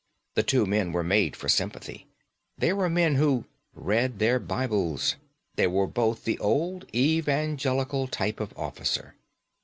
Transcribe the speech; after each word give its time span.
The 0.33 0.41
two 0.41 0.65
men 0.65 0.93
were 0.93 1.03
made 1.03 1.35
for 1.35 1.47
sympathy; 1.47 2.07
they 2.57 2.73
were 2.73 2.89
men 2.89 3.17
who 3.17 3.45
'read 3.75 4.17
their 4.17 4.39
Bibles'; 4.39 5.15
they 5.57 5.67
were 5.67 5.85
both 5.85 6.23
the 6.23 6.39
old 6.39 6.87
Evangelical 6.91 8.07
type 8.07 8.39
of 8.39 8.51
officer. 8.57 9.13